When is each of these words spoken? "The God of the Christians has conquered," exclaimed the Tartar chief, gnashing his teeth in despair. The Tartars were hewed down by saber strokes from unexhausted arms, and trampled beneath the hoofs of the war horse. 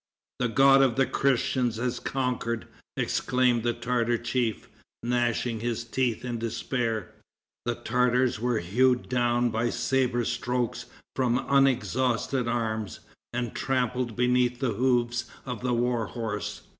"The 0.39 0.47
God 0.47 0.81
of 0.81 0.95
the 0.95 1.05
Christians 1.05 1.75
has 1.75 1.99
conquered," 1.99 2.67
exclaimed 2.97 3.61
the 3.61 3.73
Tartar 3.73 4.17
chief, 4.17 4.67
gnashing 5.03 5.59
his 5.59 5.83
teeth 5.83 6.25
in 6.25 6.39
despair. 6.39 7.11
The 7.65 7.75
Tartars 7.75 8.39
were 8.39 8.57
hewed 8.57 9.09
down 9.09 9.51
by 9.51 9.69
saber 9.69 10.25
strokes 10.25 10.85
from 11.15 11.45
unexhausted 11.47 12.47
arms, 12.47 13.01
and 13.31 13.53
trampled 13.53 14.15
beneath 14.15 14.57
the 14.59 14.73
hoofs 14.73 15.25
of 15.45 15.61
the 15.61 15.75
war 15.75 16.07
horse. 16.07 16.63